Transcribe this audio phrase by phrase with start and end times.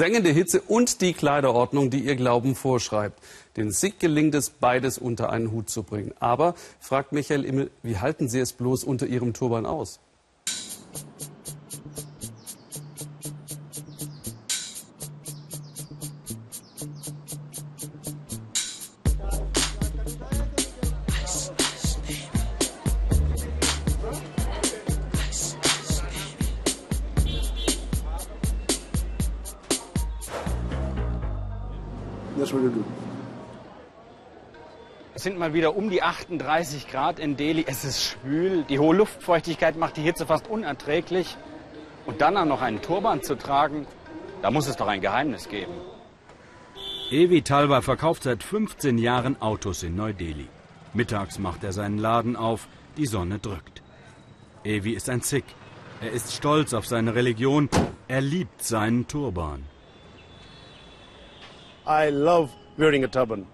[0.00, 3.18] Sengende Hitze und die Kleiderordnung, die ihr Glauben vorschreibt.
[3.58, 6.14] Den Sikh gelingt es, beides unter einen Hut zu bringen.
[6.20, 10.00] Aber, fragt Michael Immel, wie halten Sie es bloß unter Ihrem Turban aus?
[32.40, 32.84] That's what you do.
[35.14, 37.66] Es sind mal wieder um die 38 Grad in Delhi.
[37.68, 38.64] Es ist schwül.
[38.64, 41.36] Die hohe Luftfeuchtigkeit macht die Hitze fast unerträglich.
[42.06, 43.86] Und dann auch noch einen Turban zu tragen,
[44.40, 45.72] da muss es doch ein Geheimnis geben.
[47.10, 50.48] Evi Talva verkauft seit 15 Jahren Autos in Neu-Delhi.
[50.94, 53.82] Mittags macht er seinen Laden auf, die Sonne drückt.
[54.64, 55.44] Evi ist ein Sikh.
[56.00, 57.68] Er ist stolz auf seine Religion.
[58.08, 59.64] Er liebt seinen Turban.
[61.90, 63.46] I love wearing a turban.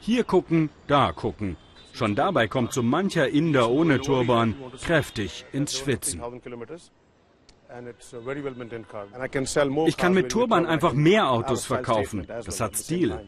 [0.00, 1.56] Hier gucken, da gucken.
[1.92, 6.22] Schon dabei kommt so mancher Inder ohne Turban kräftig ins Schwitzen.
[9.86, 12.26] Ich kann mit Turban einfach mehr Autos verkaufen.
[12.26, 13.20] Das hat Stil.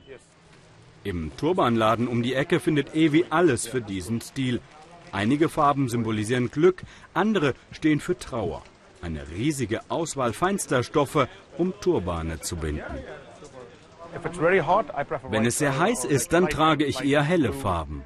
[1.05, 4.61] Im Turbanladen um die Ecke findet Evi alles für diesen Stil.
[5.12, 8.62] Einige Farben symbolisieren Glück, andere stehen für Trauer.
[9.03, 12.84] Eine riesige Auswahl feinster Stoffe, um Turbane zu binden.
[15.30, 18.03] Wenn es sehr heiß ist, dann trage ich eher helle Farben.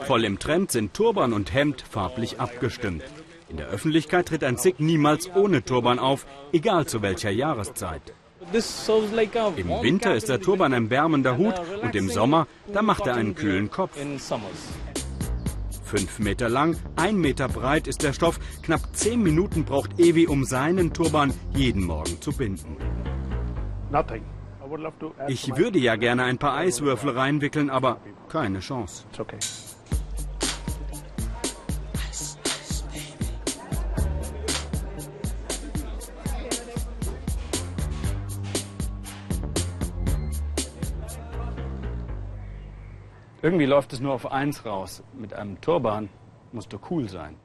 [0.00, 3.04] Voll im Trend sind Turban und Hemd farblich abgestimmt.
[3.48, 8.14] In der Öffentlichkeit tritt ein Sikh niemals ohne Turban auf, egal zu welcher Jahreszeit.
[9.56, 13.34] Im Winter ist der Turban ein wärmender Hut und im Sommer, da macht er einen
[13.34, 13.96] kühlen Kopf.
[15.84, 18.40] Fünf Meter lang, ein Meter breit ist der Stoff.
[18.62, 22.76] Knapp zehn Minuten braucht Evi, um seinen Turban jeden Morgen zu binden.
[25.28, 29.04] Ich würde ja gerne ein paar Eiswürfel reinwickeln, aber keine Chance.
[43.42, 45.02] Irgendwie läuft es nur auf eins raus.
[45.12, 46.08] Mit einem Turban
[46.52, 47.36] musst du cool sein.